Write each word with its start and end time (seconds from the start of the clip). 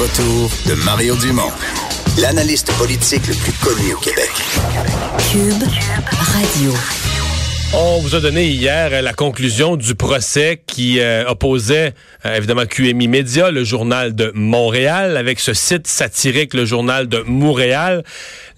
Retour 0.00 0.50
de 0.66 0.74
Mario 0.86 1.14
Dumont, 1.16 1.52
l'analyste 2.16 2.72
politique 2.78 3.26
le 3.26 3.34
plus 3.34 3.52
connu 3.52 3.92
au 3.92 3.98
Québec. 3.98 4.30
Cube 5.30 5.62
Radio. 6.18 6.72
On 7.72 8.00
vous 8.00 8.16
a 8.16 8.20
donné 8.20 8.48
hier 8.48 8.90
euh, 8.92 9.00
la 9.00 9.12
conclusion 9.12 9.76
du 9.76 9.94
procès 9.94 10.60
qui 10.66 10.98
euh, 10.98 11.24
opposait 11.28 11.94
euh, 12.26 12.36
évidemment 12.36 12.66
QMI 12.66 13.06
Média, 13.06 13.52
le 13.52 13.62
journal 13.62 14.16
de 14.16 14.32
Montréal, 14.34 15.16
avec 15.16 15.38
ce 15.38 15.54
site 15.54 15.86
satirique, 15.86 16.54
le 16.54 16.64
journal 16.64 17.06
de 17.06 17.22
Montréal. 17.26 18.02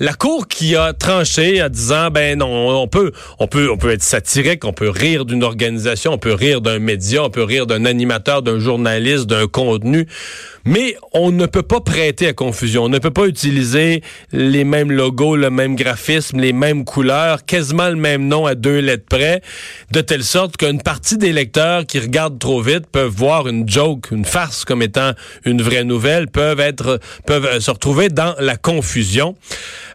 La 0.00 0.14
cour 0.14 0.48
qui 0.48 0.76
a 0.76 0.94
tranché 0.94 1.62
en 1.62 1.68
disant 1.68 2.08
ben 2.10 2.38
non, 2.38 2.80
on 2.80 2.88
peut, 2.88 3.12
on 3.38 3.48
peut, 3.48 3.70
on 3.70 3.76
peut 3.76 3.90
être 3.90 4.02
satirique, 4.02 4.64
on 4.64 4.72
peut 4.72 4.88
rire 4.88 5.26
d'une 5.26 5.44
organisation, 5.44 6.14
on 6.14 6.18
peut 6.18 6.32
rire 6.32 6.62
d'un 6.62 6.78
média, 6.78 7.22
on 7.22 7.30
peut 7.30 7.44
rire 7.44 7.66
d'un 7.66 7.84
animateur, 7.84 8.40
d'un 8.40 8.60
journaliste, 8.60 9.26
d'un 9.26 9.46
contenu, 9.46 10.08
mais 10.64 10.96
on 11.12 11.30
ne 11.30 11.46
peut 11.46 11.62
pas 11.62 11.80
prêter 11.80 12.28
à 12.28 12.32
confusion. 12.32 12.84
On 12.84 12.88
ne 12.88 12.98
peut 12.98 13.10
pas 13.10 13.26
utiliser 13.26 14.02
les 14.32 14.64
mêmes 14.64 14.92
logos, 14.92 15.36
le 15.36 15.50
même 15.50 15.76
graphisme, 15.76 16.40
les 16.40 16.52
mêmes 16.52 16.84
couleurs, 16.84 17.44
quasiment 17.44 17.88
le 17.88 17.96
même 17.96 18.28
nom 18.28 18.46
à 18.46 18.54
deux 18.54 18.78
lettres 18.78 19.06
près, 19.08 19.42
de 19.90 20.00
telle 20.00 20.24
sorte 20.24 20.56
qu'une 20.56 20.82
partie 20.82 21.18
des 21.18 21.32
lecteurs 21.32 21.86
qui 21.86 21.98
regardent 21.98 22.38
trop 22.38 22.60
vite 22.60 22.86
peuvent 22.86 23.12
voir 23.12 23.48
une 23.48 23.68
joke, 23.68 24.10
une 24.10 24.24
farce 24.24 24.64
comme 24.64 24.82
étant 24.82 25.12
une 25.44 25.62
vraie 25.62 25.84
nouvelle, 25.84 26.28
peuvent 26.28 26.60
être, 26.60 27.00
peuvent 27.26 27.60
se 27.60 27.70
retrouver 27.70 28.08
dans 28.08 28.34
la 28.38 28.56
confusion. 28.56 29.36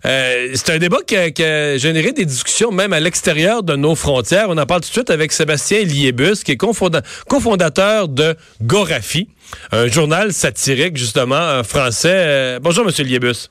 Euh, 0.05 0.49
c'est 0.53 0.71
un 0.71 0.77
débat 0.77 0.99
qui 1.05 1.15
a, 1.15 1.31
qui 1.31 1.43
a, 1.43 1.77
généré 1.77 2.11
des 2.11 2.25
discussions 2.25 2.71
même 2.71 2.93
à 2.93 2.99
l'extérieur 2.99 3.63
de 3.63 3.75
nos 3.75 3.95
frontières. 3.95 4.47
On 4.49 4.57
en 4.57 4.65
parle 4.65 4.81
tout 4.81 4.89
de 4.89 4.93
suite 4.93 5.09
avec 5.09 5.31
Sébastien 5.31 5.83
Liébus, 5.83 6.43
qui 6.43 6.51
est 6.51 6.57
cofonda 6.57 7.01
cofondateur 7.27 8.07
de 8.07 8.35
Gorafi, 8.61 9.27
un 9.71 9.87
journal 9.87 10.31
satirique 10.33 10.97
justement 10.97 11.63
français. 11.63 12.13
Euh, 12.13 12.59
bonjour, 12.61 12.85
Monsieur 12.85 13.03
Liébus. 13.03 13.49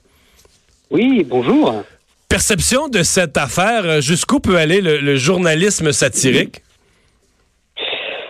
Oui, 0.90 1.24
bonjour. 1.28 1.82
Perception 2.28 2.88
de 2.88 3.02
cette 3.02 3.36
affaire, 3.36 4.00
jusqu'où 4.00 4.40
peut 4.40 4.56
aller 4.56 4.80
le, 4.80 4.98
le 4.98 5.16
journalisme 5.16 5.92
satirique? 5.92 6.62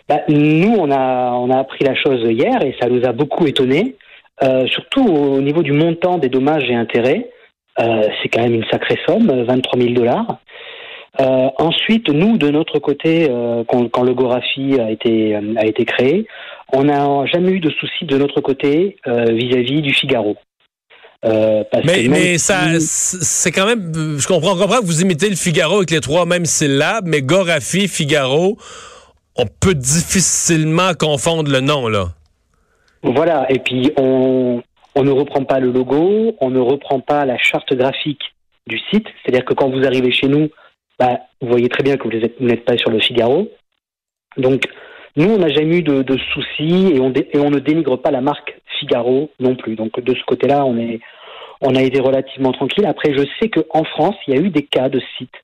Bah, 0.09 0.20
nous, 0.28 0.75
on 0.78 0.91
a, 0.91 1.33
on 1.33 1.50
a 1.50 1.59
appris 1.59 1.84
la 1.84 1.97
chose 1.97 2.20
hier 2.22 2.62
et 2.62 2.77
ça 2.81 2.89
nous 2.89 3.05
a 3.05 3.12
beaucoup 3.12 3.47
étonnés, 3.47 3.97
euh, 4.42 4.67
surtout 4.69 5.05
au 5.05 5.41
niveau 5.41 5.62
du 5.62 5.72
montant 5.72 6.19
des 6.19 6.28
dommages 6.28 6.70
et 6.70 6.75
intérêts. 6.75 7.28
Euh, 7.81 8.09
c'est 8.22 8.28
quand 8.28 8.42
même 8.42 8.55
une 8.55 8.67
sacrée 8.70 8.98
somme, 9.06 9.44
23 9.44 9.78
000 9.78 9.94
dollars. 9.94 10.39
Euh, 11.20 11.48
ensuite, 11.59 12.09
nous, 12.09 12.36
de 12.36 12.50
notre 12.50 12.78
côté, 12.78 13.28
euh, 13.31 13.64
quand, 13.67 13.89
quand, 13.89 14.03
le 14.03 14.14
Gorafi 14.14 14.78
a 14.78 14.91
été, 14.91 15.34
a 15.34 15.64
été 15.64 15.84
créé, 15.84 16.27
on 16.72 16.84
n'a 16.84 17.25
jamais 17.27 17.53
eu 17.53 17.61
de 17.61 17.70
soucis 17.70 18.05
de 18.05 18.19
notre 18.19 18.41
côté 18.41 18.97
vis-à-vis 19.06 19.81
-vis 19.81 19.83
du 19.83 19.94
Figaro. 19.94 20.37
Euh, 21.25 21.64
mais, 21.84 22.06
mais 22.09 22.39
ça, 22.39 22.78
c'est 22.78 23.50
quand 23.50 23.67
même, 23.67 23.92
je 24.19 24.27
comprends, 24.27 24.55
je 24.55 24.62
comprends 24.62 24.81
que 24.81 24.87
vous 24.87 25.03
imitez 25.03 25.28
le 25.28 25.37
Figaro 25.37 25.78
avec 25.78 25.91
les 25.91 26.00
trois 26.00 26.27
mêmes 26.27 26.44
syllabes, 26.44 27.06
mais 27.06 27.22
Gorafi, 27.22 27.88
Figaro, 27.88 28.56
on 29.37 29.47
peut 29.47 29.75
difficilement 29.75 30.93
confondre 30.99 31.50
le 31.50 31.60
nom, 31.60 31.88
là. 31.88 32.09
Voilà, 33.03 33.47
et 33.50 33.59
puis 33.59 33.93
on, 33.97 34.62
on 34.94 35.05
ne 35.05 35.10
reprend 35.10 35.44
pas 35.44 35.59
le 35.59 35.71
logo, 35.71 36.37
on 36.41 36.50
ne 36.50 36.60
reprend 36.60 37.00
pas 37.00 37.25
la 37.25 37.38
charte 37.38 37.72
graphique 37.75 38.22
du 38.66 38.78
site, 38.91 39.06
c'est-à-dire 39.22 39.44
que 39.44 39.55
quand 39.55 39.71
vous 39.71 39.84
arrivez 39.84 40.12
chez 40.12 40.28
nous, 40.28 40.49
bah, 40.99 41.21
vous 41.41 41.49
voyez 41.49 41.69
très 41.69 41.83
bien 41.83 41.97
que 41.97 42.09
vous 42.09 42.47
n'êtes 42.47 42.65
pas 42.65 42.77
sur 42.77 42.91
le 42.91 43.01
Figaro. 43.01 43.51
Donc, 44.37 44.67
nous, 45.17 45.31
on 45.31 45.39
n'a 45.39 45.49
jamais 45.49 45.79
eu 45.79 45.83
de, 45.83 46.19
soucis 46.33 46.93
et 46.95 47.01
on, 47.01 47.12
et 47.12 47.39
on 47.39 47.51
ne 47.51 47.59
dénigre 47.59 47.97
pas 47.97 48.11
la 48.11 48.21
marque 48.21 48.59
Figaro 48.79 49.31
non 49.41 49.56
plus. 49.56 49.75
Donc, 49.75 49.99
de 50.01 50.15
ce 50.15 50.25
côté-là, 50.25 50.65
on, 50.65 51.75
a 51.75 51.83
été 51.83 52.01
relativement 52.01 52.53
tranquille. 52.53 52.87
Après, 52.87 53.15
je 53.15 53.25
sais 53.41 53.49
qu'en 53.49 53.85
France, 53.85 54.17
il 54.27 54.35
y 54.35 54.39
a 54.39 54.41
eu 54.41 54.51
des 54.51 54.65
cas 54.65 54.89
de 54.89 55.01
sites 55.17 55.35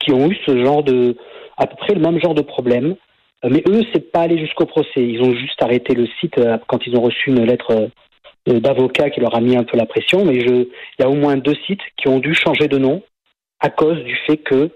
qui 0.00 0.12
ont 0.12 0.30
eu 0.30 0.36
ce 0.46 0.62
genre 0.62 0.82
de, 0.82 1.16
à 1.56 1.66
peu 1.66 1.76
près 1.76 1.94
le 1.94 2.00
même 2.00 2.20
genre 2.20 2.34
de 2.34 2.42
problème. 2.42 2.96
Mais 3.44 3.62
eux, 3.68 3.82
c'est 3.92 4.12
pas 4.12 4.20
allé 4.20 4.38
jusqu'au 4.38 4.66
procès. 4.66 5.02
Ils 5.02 5.22
ont 5.22 5.34
juste 5.34 5.60
arrêté 5.62 5.94
le 5.94 6.06
site 6.20 6.38
quand 6.68 6.86
ils 6.86 6.96
ont 6.96 7.02
reçu 7.02 7.30
une 7.30 7.44
lettre 7.44 7.88
d'avocat 8.46 9.10
qui 9.10 9.20
leur 9.20 9.34
a 9.34 9.40
mis 9.40 9.56
un 9.56 9.64
peu 9.64 9.76
la 9.76 9.86
pression. 9.86 10.24
Mais 10.24 10.40
je, 10.40 10.54
il 10.54 11.00
y 11.00 11.02
a 11.02 11.08
au 11.08 11.14
moins 11.14 11.36
deux 11.36 11.56
sites 11.66 11.80
qui 11.96 12.08
ont 12.08 12.18
dû 12.18 12.34
changer 12.34 12.68
de 12.68 12.78
nom 12.78 13.02
à 13.60 13.70
cause 13.70 14.02
du 14.04 14.16
fait 14.26 14.36
que 14.36 14.70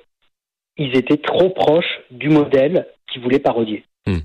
ils 0.78 0.96
étaient 0.96 1.16
trop 1.16 1.50
proches 1.50 2.00
du 2.10 2.28
modèle 2.28 2.86
qu'ils 3.12 3.22
voulaient 3.22 3.38
parodier. 3.38 3.84
Hum. 4.08 4.20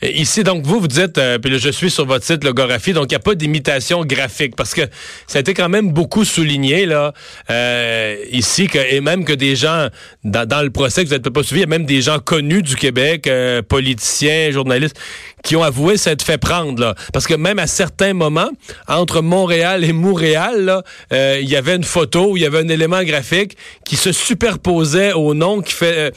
Ici, 0.00 0.44
donc, 0.44 0.64
vous, 0.64 0.78
vous 0.78 0.86
dites, 0.86 1.18
euh, 1.18 1.38
puis 1.38 1.50
là, 1.50 1.58
je 1.58 1.70
suis 1.70 1.90
sur 1.90 2.06
votre 2.06 2.24
site, 2.24 2.44
le 2.44 2.52
Gorafi, 2.52 2.92
donc 2.92 3.06
il 3.06 3.14
n'y 3.14 3.16
a 3.16 3.20
pas 3.20 3.34
d'imitation 3.34 4.04
graphique, 4.04 4.54
parce 4.54 4.74
que 4.74 4.82
ça 5.26 5.38
a 5.38 5.40
été 5.40 5.54
quand 5.54 5.68
même 5.68 5.92
beaucoup 5.92 6.24
souligné, 6.24 6.86
là, 6.86 7.12
euh, 7.50 8.16
ici, 8.30 8.68
que, 8.68 8.78
et 8.78 9.00
même 9.00 9.24
que 9.24 9.32
des 9.32 9.56
gens, 9.56 9.88
dans, 10.22 10.46
dans 10.46 10.62
le 10.62 10.70
procès 10.70 11.02
que 11.02 11.08
vous 11.08 11.14
n'êtes 11.14 11.28
pas 11.30 11.42
suivi, 11.42 11.62
il 11.62 11.64
y 11.64 11.66
a 11.66 11.78
même 11.78 11.86
des 11.86 12.00
gens 12.00 12.20
connus 12.20 12.62
du 12.62 12.76
Québec, 12.76 13.26
euh, 13.26 13.60
politiciens, 13.60 14.52
journalistes, 14.52 15.00
qui 15.44 15.56
ont 15.56 15.62
avoué 15.62 15.96
s'être 15.96 16.22
fait 16.22 16.38
prendre, 16.38 16.80
là. 16.80 16.94
Parce 17.12 17.26
que 17.26 17.34
même 17.34 17.58
à 17.58 17.66
certains 17.66 18.14
moments, 18.14 18.50
entre 18.88 19.20
Montréal 19.20 19.84
et 19.84 19.92
Montréal, 19.92 20.82
euh, 21.12 21.38
il 21.40 21.48
y 21.48 21.56
avait 21.56 21.76
une 21.76 21.84
photo, 21.84 22.36
il 22.36 22.40
y 22.40 22.46
avait 22.46 22.58
un 22.58 22.68
élément 22.68 23.02
graphique 23.04 23.56
qui 23.84 23.96
se 23.96 24.10
superposait 24.10 25.12
au 25.12 25.34
nom, 25.34 25.60
qui, 25.60 25.72
fait, 25.72 26.12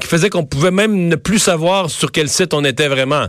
qui 0.00 0.06
faisait 0.06 0.30
qu'on 0.30 0.44
pouvait 0.44 0.70
même 0.70 1.08
ne 1.08 1.16
plus 1.16 1.38
savoir 1.38 1.90
sur 1.90 2.10
quel 2.10 2.28
site 2.28 2.54
on 2.54 2.64
était 2.64 2.88
vraiment. 2.88 3.26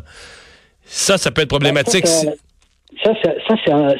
Ça, 0.84 1.17
ça 1.17 1.31
peut 1.31 1.41
être 1.41 1.50
problématique. 1.50 2.07
Ça, 2.07 3.13
ça 3.23 3.56
c'est 3.66 3.72
un, 3.72 3.94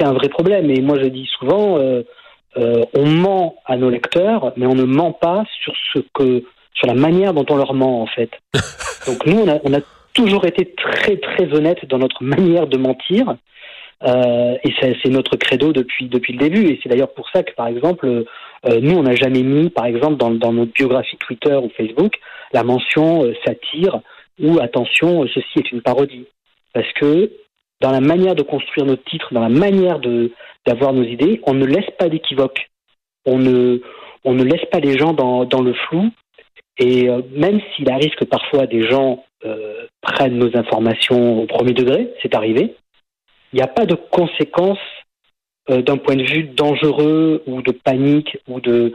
un, 0.00 0.12
vrai 0.12 0.28
problème. 0.28 0.70
Et 0.70 0.80
moi, 0.80 0.98
je 1.02 1.08
dis 1.08 1.28
souvent, 1.38 1.78
euh, 1.78 2.02
euh, 2.58 2.84
on 2.94 3.06
ment 3.06 3.56
à 3.64 3.76
nos 3.76 3.90
lecteurs, 3.90 4.52
mais 4.56 4.66
on 4.66 4.74
ne 4.74 4.84
ment 4.84 5.12
pas 5.12 5.44
sur 5.62 5.72
ce 5.92 6.00
que, 6.14 6.44
sur 6.74 6.86
la 6.86 6.94
manière 6.94 7.32
dont 7.32 7.46
on 7.48 7.56
leur 7.56 7.74
ment, 7.74 8.02
en 8.02 8.06
fait. 8.06 8.30
Donc 9.06 9.24
nous, 9.26 9.40
on 9.40 9.48
a, 9.48 9.58
on 9.64 9.74
a, 9.74 9.80
toujours 10.16 10.46
été 10.46 10.74
très, 10.74 11.16
très 11.18 11.52
honnête 11.54 11.84
dans 11.86 11.98
notre 11.98 12.24
manière 12.24 12.66
de 12.66 12.78
mentir. 12.78 13.36
Euh, 14.02 14.56
et 14.64 14.74
c'est 14.80 15.10
notre 15.10 15.36
credo 15.36 15.72
depuis, 15.72 16.08
depuis 16.08 16.32
le 16.32 16.38
début. 16.38 16.66
Et 16.66 16.80
c'est 16.82 16.88
d'ailleurs 16.88 17.12
pour 17.12 17.28
ça 17.30 17.42
que, 17.42 17.52
par 17.52 17.68
exemple, 17.68 18.06
euh, 18.06 18.80
nous, 18.80 18.96
on 18.96 19.02
n'a 19.02 19.14
jamais 19.14 19.42
mis, 19.42 19.70
par 19.70 19.86
exemple, 19.86 20.16
dans, 20.16 20.30
dans, 20.30 20.52
notre 20.52 20.72
biographie 20.72 21.16
Twitter 21.18 21.54
ou 21.54 21.70
Facebook, 21.76 22.14
la 22.52 22.62
mention 22.62 23.24
euh, 23.24 23.34
satire 23.44 24.00
ou 24.40 24.58
attention, 24.60 25.26
ceci 25.28 25.58
est 25.58 25.72
une 25.72 25.82
parodie. 25.82 26.26
Parce 26.74 26.90
que 26.94 27.30
dans 27.80 27.90
la 27.90 28.00
manière 28.00 28.34
de 28.34 28.42
construire 28.42 28.86
nos 28.86 28.96
titres, 28.96 29.32
dans 29.32 29.40
la 29.40 29.48
manière 29.48 29.98
de 29.98 30.32
d'avoir 30.66 30.92
nos 30.92 31.04
idées, 31.04 31.40
on 31.46 31.54
ne 31.54 31.64
laisse 31.64 31.88
pas 31.96 32.08
d'équivoque. 32.08 32.68
On 33.24 33.38
ne, 33.38 33.80
on 34.24 34.34
ne 34.34 34.42
laisse 34.42 34.64
pas 34.72 34.80
les 34.80 34.98
gens 34.98 35.12
dans, 35.12 35.44
dans 35.44 35.62
le 35.62 35.74
flou. 35.74 36.10
Et 36.78 37.08
euh, 37.08 37.22
même 37.30 37.60
s'il 37.74 37.88
arrive 37.88 38.14
que 38.16 38.24
parfois 38.24 38.66
des 38.66 38.82
gens 38.82 39.24
euh, 39.44 39.86
prennent 40.00 40.38
nos 40.38 40.56
informations 40.56 41.42
au 41.42 41.46
premier 41.46 41.72
degré, 41.72 42.10
c'est 42.22 42.34
arrivé, 42.34 42.74
il 43.52 43.56
n'y 43.56 43.62
a 43.62 43.66
pas 43.66 43.84
de 43.84 43.94
conséquences 43.94 44.78
euh, 45.68 45.82
d'un 45.82 45.98
point 45.98 46.16
de 46.16 46.22
vue 46.22 46.44
dangereux 46.44 47.42
ou 47.46 47.60
de 47.60 47.72
panique 47.72 48.38
ou 48.48 48.60
de, 48.60 48.94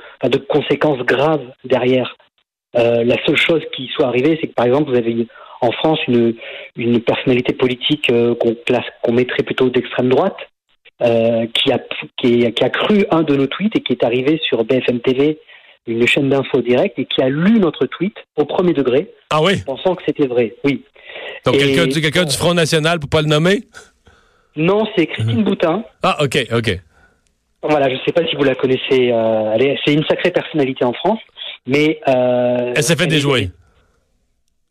conséquences 0.50 1.00
graves 1.06 1.45
derrière. 1.63 2.18
Euh, 2.75 3.04
la 3.04 3.24
seule 3.25 3.38
chose 3.38 3.62
qui 3.75 3.88
soit 3.94 4.07
arrivée, 4.07 4.38
c'est 4.42 4.48
que 4.48 4.54
par 4.54 4.66
exemple, 4.66 4.89
vous 4.89 4.98
avez 4.98 5.27
en 5.62 5.71
France 5.71 6.00
une, 6.07 6.33
personnalité 7.01 7.54
politique 7.54 8.12
qu'on 8.12 9.13
mettrait 9.13 9.44
plutôt 9.44 9.69
d'extrême 9.69 10.10
droite, 10.10 10.38
qui, 11.00 11.71
a, 11.71 11.80
qui, 12.18 12.45
a, 12.45 12.69
cru 12.69 13.06
un 13.12 13.24
de 13.24 13.36
nos 13.36 13.48
tweets 13.48 13.75
et 13.75 13.81
qui 13.81 13.94
est 13.94 14.04
arrivé 14.04 14.39
sur 14.44 14.63
BFM 14.63 15.01
TV, 15.01 15.39
une 15.88 16.06
chaîne 16.07 16.30
d'info 16.30 16.62
direct, 16.62 16.98
et 17.00 17.06
qui 17.06 17.22
a 17.22 17.30
lu 17.30 17.60
notre 17.60 17.86
tweet 17.86 18.16
au 18.38 18.45
premier 18.45 18.74
degré, 18.74 19.12
ah 19.30 19.42
oui? 19.42 19.62
pensant 19.66 19.95
que 19.95 20.04
c'était 20.06 20.28
vrai. 20.28 20.56
Oui. 20.63 20.83
Donc 21.45 21.57
quelqu'un 21.57 21.88
du, 21.88 22.00
du 22.00 22.38
Front 22.38 22.54
National, 22.54 23.00
pour 23.00 23.10
pas 23.10 23.22
le 23.22 23.28
nommer? 23.28 23.63
Non, 24.56 24.86
c'est 24.95 25.07
Christine 25.07 25.42
mmh. 25.42 25.44
Boutin. 25.44 25.83
Ah, 26.04 26.18
ok, 26.24 26.48
ok. 26.54 26.80
Voilà, 27.63 27.89
je 27.89 27.95
ne 27.95 28.00
sais 28.06 28.12
pas 28.12 28.25
si 28.28 28.36
vous 28.36 28.44
la 28.44 28.56
connaissez. 28.56 29.12
Euh, 29.12 29.75
c'est 29.86 29.94
une 29.94 30.04
sacrée 30.06 30.31
personnalité 30.31 30.83
en 30.83 30.94
France. 30.94 31.19
Mais 31.68 32.00
euh, 32.07 32.74
elle 32.75 32.83
s'est 32.83 32.95
fait 32.95 33.07
déjouer. 33.07 33.51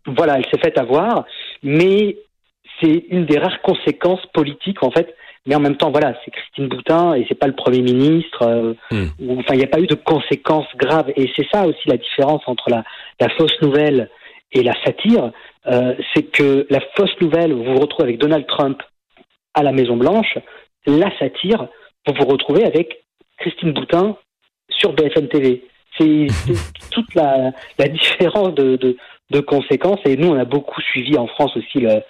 Voilà, 0.06 0.38
elle 0.38 0.46
s'est 0.46 0.58
fait 0.58 0.76
avoir, 0.78 1.24
mais 1.62 2.16
c'est 2.80 3.04
une 3.10 3.26
des 3.26 3.38
rares 3.38 3.62
conséquences 3.62 4.24
politiques. 4.32 4.82
En 4.82 4.90
fait, 4.90 5.14
mais 5.46 5.54
en 5.54 5.60
même 5.60 5.76
temps, 5.76 5.90
voilà, 5.90 6.14
c'est 6.24 6.30
Christine 6.30 6.68
Boutin 6.68 7.14
et 7.14 7.24
c'est 7.28 7.34
pas 7.38 7.46
le 7.46 7.54
Premier 7.54 7.82
ministre. 7.82 8.42
euh, 8.42 8.74
Hmm. 8.90 9.06
enfin, 9.38 9.54
il 9.54 9.58
n'y 9.58 9.64
a 9.64 9.68
pas 9.68 9.80
eu 9.80 9.86
de 9.86 9.94
conséquences 9.94 10.66
graves. 10.76 11.10
Et 11.16 11.30
c'est 11.36 11.46
ça 11.52 11.66
aussi 11.66 11.88
la 11.88 11.96
différence 11.96 12.42
entre 12.46 12.68
la, 12.70 12.84
la 13.20 13.28
fausse 13.30 13.60
nouvelle 13.62 14.10
et 14.52 14.62
la 14.62 14.74
satire, 14.84 15.30
euh, 15.66 15.94
c'est 16.14 16.24
que 16.24 16.66
la 16.70 16.80
fausse 16.96 17.14
nouvelle, 17.20 17.52
vous 17.52 17.64
vous 17.64 17.80
retrouvez 17.80 18.04
avec 18.08 18.18
Donald 18.18 18.46
Trump 18.46 18.82
à 19.54 19.62
la 19.62 19.72
Maison 19.72 19.96
Blanche. 19.96 20.38
La 20.86 21.10
satire, 21.18 21.68
vous 22.06 22.14
vous 22.18 22.26
retrouvez 22.26 22.64
avec 22.64 23.04
Christine 23.38 23.72
Boutin 23.72 24.16
sur 24.68 24.92
BFM 24.92 25.28
TV. 25.28 25.64
C'est 25.98 26.26
c'est 26.28 26.90
toute 26.90 27.14
la, 27.14 27.52
la 27.78 27.88
différence 27.88 28.54
de, 28.54 28.76
de, 28.76 28.96
de 29.30 29.40
conséquences. 29.40 30.00
Et 30.04 30.16
nous, 30.16 30.28
on 30.28 30.38
a 30.38 30.44
beaucoup 30.44 30.80
suivi 30.80 31.16
en 31.16 31.26
France 31.26 31.56
aussi. 31.56 31.78
Le, 31.80 32.02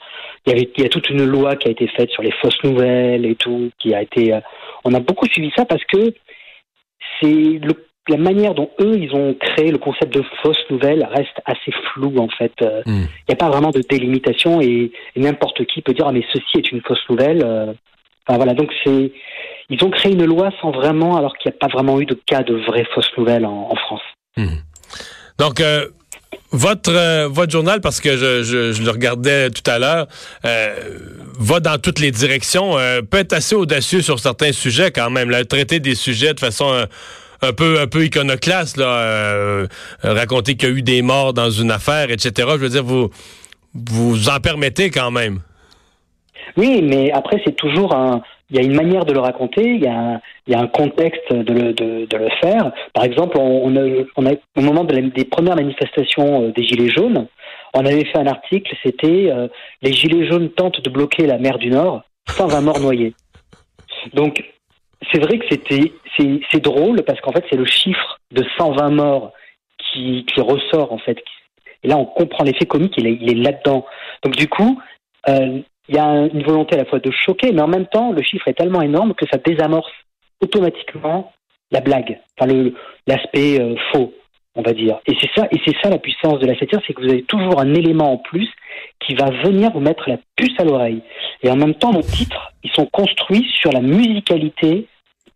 il, 0.47 0.53
y 0.53 0.57
avait, 0.57 0.71
il 0.77 0.83
y 0.83 0.87
a 0.87 0.89
toute 0.89 1.09
une 1.11 1.25
loi 1.25 1.57
qui 1.57 1.69
a 1.69 1.71
été 1.71 1.87
faite 1.89 2.11
sur 2.11 2.23
les 2.23 2.33
fausses 2.41 2.63
nouvelles 2.65 3.27
et 3.27 3.35
tout, 3.35 3.71
qui 3.79 3.95
a 3.95 4.03
été. 4.03 4.33
euh, 4.35 4.41
on 4.85 4.95
a 4.95 5.01
beaucoup 5.01 5.27
suivi 5.27 5.51
ça 5.57 5.65
parce 5.65 5.85
que 5.85 6.15
c'est 7.21 7.61
la 8.09 8.17
manière 8.17 8.55
dont 8.55 8.71
eux 8.81 8.97
ils 8.99 9.15
ont 9.15 9.35
créé 9.35 9.71
le 9.71 9.79
concept 9.79 10.13
de 10.15 10.23
fausse 10.43 10.59
nouvelle 10.71 11.07
reste 11.13 11.39
assez 11.45 11.71
flou 11.93 12.19
en 12.19 12.29
fait. 12.29 12.53
Euh, 12.63 12.83
Il 12.87 12.93
Hmm. 12.93 13.07
n'y 13.29 13.33
a 13.35 13.37
pas 13.37 13.49
vraiment 13.51 13.71
de 13.71 13.83
délimitation 13.89 14.61
et, 14.61 14.91
et 15.15 15.21
n'importe 15.21 15.65
qui 15.67 15.83
peut 15.83 15.93
dire 15.93 16.07
ah 16.09 16.13
mais 16.13 16.25
ceci 16.33 16.57
est 16.59 16.73
une 16.73 16.81
fausse 16.81 17.05
nouvelle. 17.09 17.43
euh. 17.45 17.73
Enfin 18.27 18.37
voilà 18.39 18.55
donc 18.55 18.73
c'est 18.85 19.13
ils 19.69 19.85
ont 19.85 19.91
créé 19.91 20.13
une 20.13 20.25
loi 20.25 20.51
sans 20.61 20.71
vraiment 20.73 21.17
alors 21.17 21.37
qu'il 21.37 21.51
n'y 21.51 21.57
a 21.57 21.59
pas 21.59 21.73
vraiment 21.73 22.01
eu 22.01 22.07
de 22.07 22.19
cas 22.27 22.43
de 22.43 22.55
vraies 22.55 22.87
fausses 22.95 23.13
nouvelles 23.17 23.47
en, 23.47 23.69
en 23.71 23.77
France. 23.77 24.03
Donc, 25.39 25.61
euh, 25.61 25.87
votre 26.53 26.93
euh, 26.95 27.29
votre 27.29 27.53
journal, 27.53 27.81
parce 27.81 28.01
que 28.01 28.17
je, 28.17 28.43
je, 28.43 28.73
je 28.73 28.83
le 28.83 28.91
regardais 28.91 29.51
tout 29.51 29.69
à 29.71 29.79
l'heure, 29.79 30.07
euh, 30.45 30.75
va 31.39 31.61
dans 31.61 31.79
toutes 31.79 32.01
les 32.01 32.11
directions, 32.11 32.79
euh, 32.79 33.03
peut 33.03 33.19
être 33.19 33.33
assez 33.33 33.55
audacieux 33.55 34.03
sur 34.03 34.19
certains 34.19 34.53
sujets 34.53 34.91
quand 34.91 35.11
même, 35.11 35.31
là, 35.31 35.45
traiter 35.45 35.81
des 35.81 35.95
sujets 35.95 36.35
de 36.35 36.41
façon 36.41 36.73
euh, 36.73 36.85
un 37.43 37.53
peu 37.53 37.81
un 37.81 37.87
peu 37.87 38.05
iconoclaste, 38.05 38.77
là, 38.77 38.87
euh, 38.87 39.67
raconter 40.03 40.57
qu'il 40.57 40.69
y 40.69 40.73
a 40.73 40.75
eu 40.75 40.83
des 40.83 41.03
morts 41.03 41.33
dans 41.33 41.51
une 41.51 41.71
affaire, 41.71 42.11
etc. 42.11 42.49
Je 42.53 42.57
veux 42.57 42.69
dire, 42.69 42.85
vous 42.85 43.11
vous 43.75 44.29
en 44.29 44.41
permettez 44.41 44.91
quand 44.91 45.11
même. 45.11 45.41
Oui, 46.57 46.83
mais 46.83 47.13
après, 47.13 47.41
c'est 47.45 47.55
toujours 47.57 47.95
un. 47.95 48.23
Il 48.51 48.57
y 48.57 48.59
a 48.59 48.63
une 48.63 48.75
manière 48.75 49.05
de 49.05 49.13
le 49.13 49.21
raconter, 49.21 49.63
il 49.63 49.83
y 49.83 49.87
a 49.87 50.21
un, 50.59 50.67
contexte 50.67 51.33
de 51.33 51.53
le, 51.53 52.29
faire. 52.43 52.73
Par 52.93 53.05
exemple, 53.05 53.39
au 53.39 53.69
moment 54.63 54.85
des 54.85 55.25
premières 55.25 55.57
manifestations 55.57 56.43
euh, 56.43 56.53
des 56.53 56.65
Gilets 56.65 56.91
jaunes, 56.91 57.27
on 57.75 57.87
avait 57.87 58.05
fait 58.05 58.19
un 58.19 58.27
article, 58.27 58.75
c'était 58.83 59.31
euh, 59.31 59.47
Les 59.83 59.93
Gilets 59.93 60.27
jaunes 60.27 60.51
tentent 60.51 60.81
de 60.81 60.91
bloquer 60.91 61.27
la 61.27 61.39
mer 61.39 61.59
du 61.59 61.71
Nord, 61.71 62.03
120 62.29 62.61
morts 62.61 62.81
noyés. 62.81 63.15
Donc, 64.15 64.43
c'est 65.13 65.21
vrai 65.21 65.39
que 65.39 65.47
c'était 65.49 65.93
c'est 66.19 66.61
drôle 66.61 67.03
parce 67.05 67.21
qu'en 67.21 67.33
fait, 67.33 67.45
c'est 67.49 67.57
le 67.57 67.65
chiffre 67.65 68.19
de 68.33 68.45
120 68.59 68.91
morts 68.91 69.33
qui, 69.93 70.25
ressort, 70.37 70.93
en 70.93 70.99
fait. 70.99 71.19
Et 71.83 71.89
là, 71.89 71.97
on 71.97 72.05
comprend 72.05 72.45
l'effet 72.45 72.67
comique, 72.67 72.95
il 72.99 73.07
est, 73.07 73.19
il 73.21 73.31
est 73.31 73.43
là-dedans. 73.43 73.87
Donc, 74.23 74.37
du 74.37 74.49
coup, 74.49 74.81
euh, 75.29 75.61
il 75.91 75.97
y 75.97 75.99
a 75.99 76.05
un- 76.05 76.29
une 76.29 76.43
volonté 76.45 76.77
à 76.77 76.79
la 76.79 76.85
fois 76.87 77.01
de 77.01 77.11
choquer, 77.11 77.53
mais 77.53 77.61
en 77.61 77.69
même 77.69 77.87
temps, 77.87 78.13
le 78.13 78.23
chiffre 78.23 78.49
est 78.49 78.55
tellement 78.55 78.81
énorme 78.81 79.13
que 79.15 79.27
ça 79.31 79.39
désamorce 79.39 79.91
automatiquement 80.41 81.33
la 81.71 81.81
blague, 81.81 82.19
enfin 82.39 82.51
l'aspect 83.07 83.61
euh, 83.61 83.75
faux, 83.93 84.13
on 84.57 84.63
va 84.63 84.73
dire. 84.73 84.99
Et 85.07 85.15
c'est 85.21 85.31
ça, 85.37 85.47
et 85.51 85.59
c'est 85.65 85.77
ça 85.83 85.91
la 85.91 85.99
puissance 85.99 86.39
de 86.39 86.47
la 86.47 86.59
satire, 86.59 86.81
c'est 86.87 86.95
que 86.95 87.03
vous 87.03 87.09
avez 87.11 87.23
toujours 87.23 87.61
un 87.61 87.75
élément 87.75 88.13
en 88.13 88.17
plus 88.17 88.49
qui 89.01 89.15
va 89.15 89.31
venir 89.31 89.71
vous 89.73 89.81
mettre 89.81 90.09
la 90.09 90.19
puce 90.37 90.59
à 90.59 90.65
l'oreille. 90.65 91.03
Et 91.43 91.51
en 91.51 91.57
même 91.57 91.75
temps, 91.75 91.93
nos 91.93 92.03
titres, 92.03 92.53
ils 92.65 92.71
sont 92.73 92.87
construits 92.87 93.47
sur 93.61 93.71
la 93.73 93.81
musicalité 93.81 94.87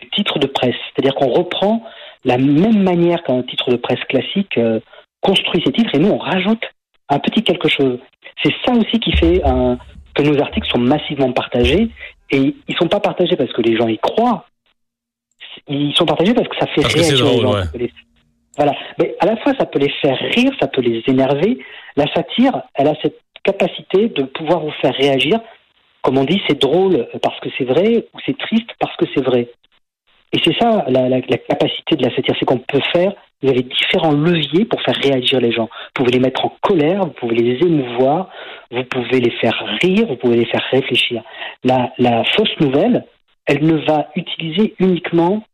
du 0.00 0.10
titre 0.10 0.38
de 0.38 0.46
presse, 0.46 0.74
c'est-à-dire 0.94 1.14
qu'on 1.14 1.30
reprend 1.30 1.82
la 2.24 2.38
même 2.38 2.82
manière 2.82 3.22
qu'un 3.22 3.42
titre 3.42 3.70
de 3.70 3.76
presse 3.76 4.02
classique 4.08 4.56
euh, 4.58 4.80
construit 5.20 5.62
ses 5.64 5.72
titres, 5.72 5.94
et 5.94 5.98
nous 5.98 6.10
on 6.10 6.18
rajoute 6.18 6.62
un 7.08 7.18
petit 7.18 7.42
quelque 7.42 7.68
chose. 7.68 7.98
C'est 8.42 8.52
ça 8.64 8.72
aussi 8.72 8.98
qui 8.98 9.12
fait 9.12 9.42
un, 9.44 9.78
que 10.14 10.22
nos 10.22 10.40
articles 10.40 10.68
sont 10.68 10.78
massivement 10.78 11.32
partagés 11.32 11.88
et 12.30 12.54
ils 12.68 12.76
sont 12.76 12.88
pas 12.88 13.00
partagés 13.00 13.36
parce 13.36 13.52
que 13.52 13.62
les 13.62 13.76
gens 13.76 13.88
y 13.88 13.98
croient. 13.98 14.46
Ils 15.68 15.94
sont 15.94 16.06
partagés 16.06 16.34
parce 16.34 16.48
que 16.48 16.56
ça 16.56 16.66
fait 16.68 16.82
Parce 16.82 16.94
réagir 16.94 17.26
les 17.26 17.40
gens. 17.40 17.52
ouais. 17.54 17.62
Les- 17.74 17.92
Voilà. 18.56 18.72
Mais 18.98 19.16
à 19.20 19.26
la 19.26 19.36
fois, 19.38 19.52
ça 19.58 19.66
peut 19.66 19.78
les 19.78 19.90
faire 20.00 20.18
rire, 20.34 20.52
ça 20.60 20.68
peut 20.68 20.80
les 20.80 21.02
énerver. 21.06 21.58
La 21.96 22.06
satire, 22.12 22.62
elle 22.74 22.88
a 22.88 22.94
cette 23.02 23.20
capacité 23.42 24.08
de 24.08 24.22
pouvoir 24.24 24.60
vous 24.60 24.72
faire 24.80 24.94
réagir. 24.94 25.40
Comme 26.02 26.18
on 26.18 26.24
dit, 26.24 26.40
c'est 26.48 26.60
drôle 26.60 27.08
parce 27.22 27.38
que 27.40 27.48
c'est 27.56 27.64
vrai 27.64 28.06
ou 28.14 28.18
c'est 28.26 28.36
triste 28.38 28.70
parce 28.78 28.96
que 28.96 29.06
c'est 29.14 29.22
vrai. 29.24 29.48
Et 30.34 30.40
c'est 30.44 30.58
ça 30.60 30.84
la, 30.88 31.20
capacité 31.20 31.94
de 31.94 32.04
la 32.04 32.14
satire, 32.14 32.34
c'est 32.36 32.44
qu'on 32.44 32.58
peut 32.58 32.80
faire, 32.92 33.12
vous 33.40 33.50
avez 33.50 33.62
différents 33.62 34.10
leviers 34.10 34.64
pour 34.64 34.82
faire 34.82 34.96
réagir 34.96 35.40
les 35.40 35.52
gens. 35.52 35.66
Vous 35.96 36.04
pouvez 36.04 36.10
les 36.10 36.18
mettre 36.18 36.44
en 36.44 36.52
colère, 36.60 37.02
vous 37.04 37.12
pouvez 37.12 37.36
les 37.36 37.64
émouvoir, 37.64 38.30
vous 38.72 38.82
pouvez 38.82 39.20
les 39.20 39.30
faire 39.30 39.64
rire, 39.80 40.06
vous 40.08 40.16
pouvez 40.16 40.38
les 40.38 40.46
faire 40.46 40.64
réfléchir. 40.72 41.22
La, 41.62 41.92
fausse 42.36 42.58
nouvelle, 42.58 43.04
elle 43.46 43.64
ne 43.64 43.76
va 43.86 44.08
utiliser 44.16 44.74
uniquement 44.80 45.44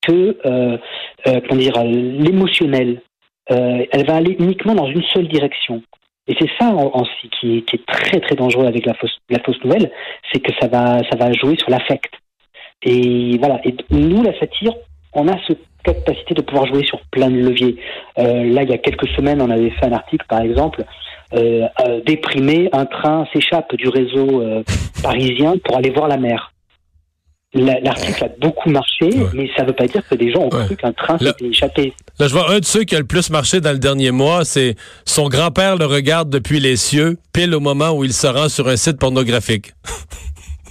que 0.00 0.38
euh, 0.46 0.78
euh, 1.26 1.40
comment 1.46 1.60
dire, 1.60 1.84
l'émotionnel. 1.84 3.02
Euh, 3.50 3.84
elle 3.92 4.06
va 4.06 4.16
aller 4.16 4.34
uniquement 4.38 4.74
dans 4.74 4.86
une 4.86 5.02
seule 5.14 5.28
direction. 5.28 5.82
Et 6.26 6.34
c'est 6.40 6.50
ça 6.58 6.70
en, 6.70 6.90
en 6.94 7.04
si 7.04 7.28
qui, 7.28 7.58
est, 7.58 7.62
qui 7.62 7.76
est 7.76 7.86
très 7.86 8.20
très 8.20 8.34
dangereux 8.34 8.66
avec 8.66 8.86
la 8.86 8.94
fausse, 8.94 9.18
la 9.28 9.40
fausse 9.40 9.62
nouvelle, 9.62 9.92
c'est 10.32 10.40
que 10.40 10.52
ça 10.58 10.68
va, 10.68 11.00
ça 11.10 11.18
va 11.18 11.32
jouer 11.32 11.56
sur 11.58 11.68
l'affect. 11.68 12.12
Et 12.82 13.38
voilà. 13.38 13.60
Et 13.64 13.74
nous, 13.90 14.22
la 14.22 14.38
satire, 14.38 14.72
on 15.12 15.28
a 15.28 15.34
cette 15.46 15.60
capacité 15.84 16.34
de 16.34 16.42
pouvoir 16.42 16.66
jouer 16.66 16.84
sur 16.84 17.00
plein 17.10 17.30
de 17.30 17.36
leviers. 17.38 17.76
Euh, 18.18 18.44
là, 18.52 18.62
il 18.62 18.70
y 18.70 18.74
a 18.74 18.78
quelques 18.78 19.08
semaines, 19.16 19.40
on 19.40 19.50
avait 19.50 19.70
fait 19.70 19.86
un 19.86 19.92
article, 19.92 20.26
par 20.28 20.40
exemple, 20.40 20.84
euh, 21.34 21.62
euh, 21.86 22.00
déprimé, 22.04 22.68
un 22.72 22.86
train 22.86 23.26
s'échappe 23.32 23.74
du 23.76 23.88
réseau 23.88 24.42
parisien 25.02 25.54
pour 25.64 25.76
aller 25.76 25.90
voir 25.90 26.08
la 26.08 26.16
mer. 26.16 26.52
La- 27.54 27.80
L'article 27.80 28.24
a 28.24 28.28
beaucoup 28.40 28.68
marché, 28.68 29.06
Ouais. 29.06 29.30
mais 29.32 29.48
ça 29.56 29.62
ne 29.62 29.68
veut 29.68 29.74
pas 29.74 29.86
dire 29.86 30.06
que 30.06 30.14
des 30.16 30.30
gens 30.30 30.40
ont 30.42 30.50
Ouais. 30.50 30.66
cru 30.66 30.76
qu'un 30.76 30.92
train 30.92 31.16
s'était 31.18 31.46
échappé. 31.46 31.94
Là, 32.18 32.26
je 32.28 32.32
vois 32.34 32.50
un 32.50 32.58
de 32.58 32.64
ceux 32.64 32.82
qui 32.84 32.94
a 32.96 32.98
le 32.98 33.06
plus 33.06 33.30
marché 33.30 33.60
dans 33.60 33.72
le 33.72 33.78
dernier 33.78 34.10
mois, 34.10 34.44
c'est 34.44 34.74
son 35.06 35.28
grand-père 35.28 35.76
le 35.76 35.86
regarde 35.86 36.28
depuis 36.28 36.60
les 36.60 36.76
cieux, 36.76 37.16
pile 37.32 37.54
au 37.54 37.60
moment 37.60 37.92
où 37.92 38.04
il 38.04 38.12
se 38.12 38.26
rend 38.26 38.48
sur 38.50 38.68
un 38.68 38.76
site 38.76 38.98
pornographique. 38.98 39.72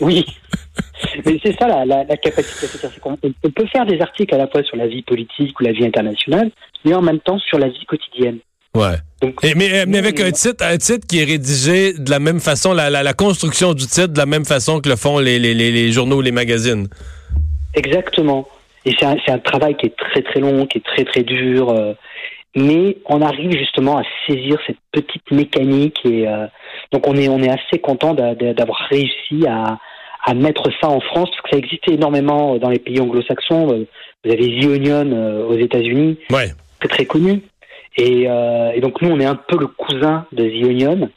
Oui. 0.01 0.25
Mais 1.25 1.39
c'est 1.44 1.57
ça 1.60 1.68
la, 1.68 1.86
la, 1.86 2.04
la 2.04 2.18
capacité. 2.18 2.68
On 3.04 3.50
peut 3.50 3.65
faire 3.67 3.86
des 3.86 4.00
articles 4.00 4.34
à 4.34 4.38
la 4.38 4.48
fois 4.48 4.63
sur 4.63 4.77
la 4.77 4.88
vie 4.88 5.01
politique 5.01 5.60
ou 5.60 5.63
la 5.63 5.72
vie 5.72 5.86
internationale, 5.86 6.51
mais 6.84 6.94
en 6.94 7.01
même 7.01 7.20
temps 7.20 7.39
sur 7.39 7.58
la 7.58 7.67
vie 7.67 7.86
quotidienne. 7.88 8.39
Ouais. 8.75 8.98
Donc, 9.22 9.44
Et, 9.44 9.55
mais, 9.55 9.82
euh, 9.82 9.86
mais 9.88 9.98
avec 10.00 10.20
un 10.20 10.32
titre, 10.32 10.63
un 10.65 10.77
titre 10.77 11.08
qui 11.08 11.22
est 11.22 11.24
rédigé 11.24 11.94
de 11.94 12.12
la 12.12 12.20
même 12.20 12.39
façon, 12.39 12.74
la, 12.74 12.89
la, 12.89 13.03
la 13.03 13.13
construction 13.13 13.74
du 13.74 13.86
titre 13.88 14.10
de 14.10 14.17
la 14.17 14.25
même 14.25 14.46
façon 14.46 14.82
que 14.82 14.89
le 14.89 14.98
font 14.98 15.17
les, 15.17 15.39
les, 15.39 15.53
les, 15.53 15.91
journaux 15.91 16.17
ou 16.17 16.22
les 16.22 16.34
magazines. 16.34 16.88
Exactement. 17.74 18.48
Et 18.86 18.94
c'est 19.00 19.32
un, 19.32 19.39
travail 19.39 19.75
qui 19.77 19.88
est 19.88 19.96
très 19.98 20.22
très 20.22 20.39
long, 20.41 20.67
qui 20.67 20.77
est 20.77 20.86
très 20.86 21.05
très 21.05 21.24
dur, 21.24 21.70
euh, 21.70 21.94
mais 22.55 22.98
on 23.05 23.22
arrive 23.22 23.51
justement 23.58 23.98
à 23.98 24.03
saisir 24.27 24.60
cette 24.67 24.77
petite 24.91 25.32
mécanique 25.32 25.98
et 26.05 26.27
euh, 26.27 26.46
donc 26.91 27.08
on 27.08 27.15
est 27.15 27.27
on 27.27 27.41
est 27.41 27.50
assez 27.50 27.79
content 27.82 28.13
d'a- 28.13 28.36
d'a- 28.36 28.53
d'avoir 28.53 28.77
réussi 28.89 29.48
à, 29.48 29.79
à 30.25 30.34
mettre 30.34 30.63
ça 30.82 30.89
en 30.89 31.00
France 31.00 31.29
parce 31.29 31.41
que 31.44 31.50
ça 31.51 31.58
existait 31.58 31.94
énormément 31.94 32.58
dans 32.58 32.70
les 32.70 32.79
pays 32.79 33.00
anglo-saxons. 33.00 33.72
Euh, 33.72 33.86
Vous 34.24 34.32
avez 34.32 34.60
The 34.60 34.65
Onion 34.65 35.12
euh, 35.12 35.46
aux 35.46 35.58
États-Unis, 35.58 36.17
Ouais. 36.32 36.51
très 36.79 36.89
très 36.89 37.05
connu. 37.05 37.41
Et, 37.98 38.25
euh, 38.27 38.72
et 38.74 38.82
donc 38.82 39.01
nous, 39.01 39.10
on 39.10 39.20
est 39.20 39.25
un 39.25 39.36
peu 39.36 39.58
le 39.58 39.67
cousin 39.67 40.25
de 40.32 40.44
The 40.44 40.65
Onion. 40.65 41.10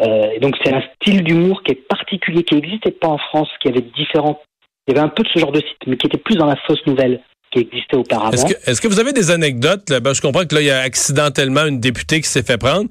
Euh, 0.00 0.30
et 0.34 0.40
donc 0.40 0.56
c'est 0.64 0.72
un 0.72 0.82
style 0.96 1.22
d'humour 1.24 1.62
qui 1.62 1.72
est 1.72 1.88
particulier, 1.88 2.42
qui 2.44 2.54
n'existait 2.54 2.90
pas 2.92 3.08
en 3.08 3.18
France, 3.18 3.48
qui 3.60 3.68
avait 3.68 3.84
différents. 3.96 4.40
Il 4.86 4.94
y 4.94 4.98
avait 4.98 5.04
un 5.04 5.10
peu 5.10 5.22
de 5.22 5.28
ce 5.28 5.38
genre 5.38 5.52
de 5.52 5.58
site, 5.58 5.76
mais 5.86 5.96
qui 5.96 6.06
était 6.06 6.18
plus 6.18 6.36
dans 6.36 6.46
la 6.46 6.56
fausse 6.66 6.84
nouvelle 6.86 7.20
qui 7.52 7.60
existait 7.60 7.96
auparavant. 7.96 8.30
Est-ce 8.32 8.80
que, 8.80 8.88
vous 8.88 9.00
avez 9.00 9.12
des 9.12 9.30
anecdotes? 9.30 9.90
là? 9.90 10.00
Ben, 10.00 10.14
je 10.14 10.20
comprends 10.20 10.44
que 10.44 10.54
là, 10.54 10.60
il 10.60 10.66
y 10.66 10.70
a 10.70 10.80
accidentellement 10.80 11.66
une 11.66 11.80
députée 11.80 12.20
qui 12.20 12.28
s'est 12.28 12.42
fait 12.42 12.58
prendre, 12.58 12.88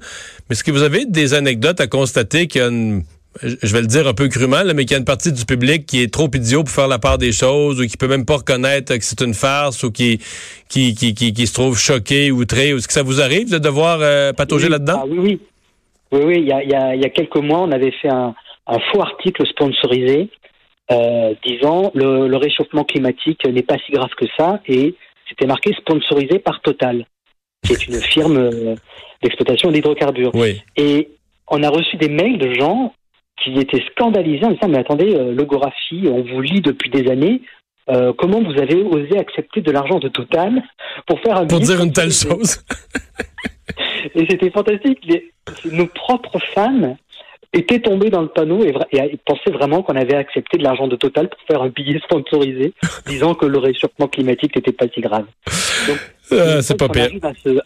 mais 0.48 0.52
est-ce 0.54 0.64
que 0.64 0.70
vous 0.70 0.82
avez 0.82 1.06
des 1.06 1.34
anecdotes 1.34 1.80
à 1.80 1.86
constater 1.86 2.46
qu'il 2.46 2.60
y 2.60 2.64
a 2.64 2.68
une, 2.68 3.02
je 3.42 3.72
vais 3.72 3.80
le 3.80 3.86
dire 3.86 4.06
un 4.06 4.14
peu 4.14 4.28
crûment, 4.28 4.62
là, 4.62 4.74
mais 4.74 4.84
qu'il 4.84 4.92
y 4.92 4.94
a 4.94 4.98
une 4.98 5.04
partie 5.04 5.32
du 5.32 5.44
public 5.44 5.86
qui 5.86 6.02
est 6.02 6.12
trop 6.12 6.28
idiot 6.34 6.64
pour 6.64 6.72
faire 6.74 6.88
la 6.88 6.98
part 6.98 7.18
des 7.18 7.32
choses 7.32 7.80
ou 7.80 7.86
qui 7.86 7.96
peut 7.96 8.08
même 8.08 8.24
pas 8.24 8.36
reconnaître 8.38 8.94
que 8.96 9.04
c'est 9.04 9.20
une 9.20 9.34
farce 9.34 9.82
ou 9.82 9.90
qui, 9.92 10.18
qui, 10.68 10.94
qui, 10.94 11.14
qui, 11.14 11.32
qui 11.32 11.46
se 11.46 11.54
trouve 11.54 11.78
choqué, 11.78 12.30
outré? 12.30 12.68
Est-ce 12.70 12.86
que 12.86 12.92
ça 12.92 13.02
vous 13.02 13.20
arrive 13.20 13.50
de 13.50 13.58
devoir 13.58 13.98
euh, 14.00 14.32
patauger 14.32 14.66
Oui, 14.66 14.72
là-dedans? 14.72 15.00
ah 15.02 15.06
oui, 15.08 15.18
oui. 15.18 15.40
Oui, 16.10 16.20
oui, 16.24 16.34
il 16.38 16.46
y 16.48 16.52
a, 16.52 16.62
il 16.62 16.70
y 16.70 16.74
a- 16.74 16.94
il 16.94 17.02
y 17.02 17.04
a 17.04 17.10
quelques 17.10 17.36
mois, 17.36 17.60
on 17.60 17.70
avait 17.70 17.92
fait 17.92 18.08
un, 18.08 18.34
un 18.66 18.78
faux 18.92 19.02
article 19.02 19.46
sponsorisé 19.46 20.30
euh, 20.90 21.34
disant 21.46 21.92
le, 21.94 22.28
le 22.28 22.36
réchauffement 22.38 22.84
climatique 22.84 23.44
n'est 23.46 23.62
pas 23.62 23.76
si 23.84 23.92
grave 23.92 24.08
que 24.18 24.24
ça 24.38 24.60
et 24.66 24.94
c'était 25.28 25.46
marqué 25.46 25.74
sponsorisé 25.74 26.38
par 26.38 26.62
Total, 26.62 27.04
qui 27.62 27.74
est 27.74 27.86
une 27.88 28.00
firme 28.14 28.38
euh, 28.38 28.74
d'exploitation 29.22 29.70
d'hydrocarbures. 29.70 30.30
Oui. 30.34 30.62
Et 30.78 31.10
on 31.48 31.62
a 31.62 31.68
reçu 31.68 31.96
des 31.98 32.08
mails 32.08 32.38
de 32.38 32.54
gens 32.54 32.94
qui 33.42 33.58
étaient 33.58 33.82
scandalisés 33.92 34.44
en 34.44 34.50
disant 34.52 34.68
mais 34.68 34.78
attendez, 34.78 35.14
euh, 35.14 35.32
le 35.32 35.44
Gorafi, 35.44 36.08
on 36.10 36.22
vous 36.22 36.40
lit 36.40 36.60
depuis 36.60 36.90
des 36.90 37.10
années. 37.10 37.40
euh, 37.90 38.12
comment 38.18 38.42
vous 38.42 38.58
avez 38.60 38.82
osé 38.82 39.16
accepter 39.18 39.60
de 39.62 39.70
l'argent 39.70 39.98
de 39.98 40.08
Total 40.08 40.62
pour 41.06 41.18
faire 41.20 41.36
un 41.38 41.46
Pour 41.46 41.60
dire 41.60 41.82
une 41.82 41.92
telle 41.92 42.12
chose. 42.12 42.60
Et 44.14 44.26
c'était 44.28 44.50
fantastique. 44.50 44.98
Les- 45.06 45.32
nos 45.72 45.86
propres 45.86 46.38
fans 46.54 46.96
étaient 47.54 47.80
tombés 47.80 48.10
dans 48.10 48.20
le 48.20 48.28
panneau 48.28 48.62
et, 48.62 48.74
et 48.92 49.18
pensaient 49.24 49.50
vraiment 49.50 49.82
qu'on 49.82 49.96
avait 49.96 50.16
accepté 50.16 50.58
de 50.58 50.62
l'argent 50.62 50.86
de 50.86 50.96
Total 50.96 51.28
pour 51.28 51.40
faire 51.46 51.62
un 51.62 51.68
billet 51.70 51.98
sponsorisé, 52.04 52.74
disant 53.06 53.34
que 53.34 53.46
le 53.46 53.58
réchauffement 53.58 54.06
climatique 54.08 54.54
n'était 54.56 54.72
pas 54.72 54.86
si 54.92 55.00
grave. 55.00 55.24
Donc, 55.88 55.98
Euh, 56.32 56.60
c'est 56.60 56.78
pas 56.78 56.88
pire. 56.90 57.08
À 57.22 57.32
se, 57.34 57.58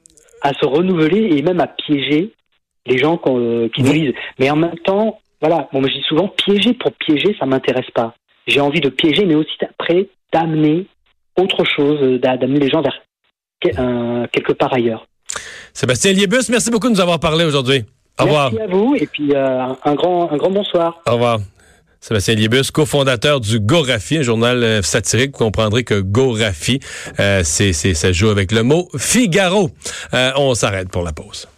à 0.43 0.53
se 0.55 0.65
renouveler 0.67 1.37
et 1.37 1.43
même 1.43 1.61
à 1.61 1.67
piéger 1.67 2.31
les 2.87 2.99
gens 2.99 3.17
qu'on, 3.17 3.39
euh, 3.41 3.69
qui 3.75 3.83
nous 3.83 3.93
lisent. 3.93 4.15
Mais 4.39 4.49
en 4.51 4.57
même 4.57 4.79
temps, 4.85 5.19
voilà, 5.43 5.69
bon, 5.73 5.81
moi, 5.81 5.91
je 5.91 5.97
dis 5.99 6.05
souvent, 6.09 6.29
piéger 6.29 6.73
pour 6.73 6.93
piéger, 6.93 7.37
ça 7.39 7.45
m'intéresse 7.47 7.91
pas. 7.95 8.15
J'ai 8.47 8.61
envie 8.61 8.81
de 8.81 8.89
piéger, 8.89 9.25
mais 9.27 9.35
aussi 9.35 9.51
après 9.63 10.09
d'amener 10.33 10.87
autre 11.39 11.65
chose, 11.65 11.99
euh, 12.03 12.19
d'a- 12.19 12.37
d'amener 12.37 12.61
les 12.61 12.71
gens 12.71 12.81
vers 12.83 12.99
un- 13.79 14.27
quelque 14.33 14.53
part 14.53 14.73
ailleurs. 14.73 15.07
Sébastien 15.73 16.13
Liebus, 16.13 16.49
merci 16.51 16.71
beaucoup 16.71 16.89
de 16.89 16.95
nous 16.95 17.01
avoir 17.01 17.21
parlé 17.21 17.45
aujourd'hui. 17.45 17.85
Au 18.21 18.25
revoir. 18.25 18.53
Merci 18.53 18.65
à 18.71 18.75
vous 18.75 18.95
et 18.95 19.07
puis 19.07 19.33
euh, 19.35 19.67
un, 19.85 19.95
grand, 19.95 20.31
un 20.31 20.37
grand 20.37 20.51
bonsoir. 20.51 21.01
Au 21.09 21.13
revoir. 21.13 21.39
Sébastien 22.01 22.35
Liebus, 22.35 22.71
cofondateur 22.73 23.41
du 23.41 23.61
Gorafi, 23.61 24.19
un 24.19 24.23
journal 24.23 24.63
euh, 24.63 24.83
satirique. 24.83 25.33
Vous 25.33 25.45
comprendrez 25.45 25.85
que 25.85 26.01
Gorafi, 26.01 26.81
euh, 27.21 27.43
c'est, 27.45 27.73
c'est, 27.73 27.95
ça 27.95 28.11
joue 28.13 28.29
avec 28.29 28.51
le 28.53 28.63
mot 28.65 28.89
Figaro. 28.99 29.71
Euh, 30.13 30.33
on 30.37 30.55
s'arrête 30.55 30.91
pour 30.91 31.03
la 31.05 31.13
pause. 31.13 31.49